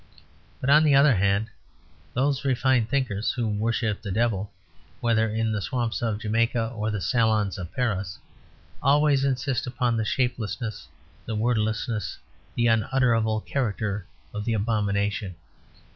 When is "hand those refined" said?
1.13-2.89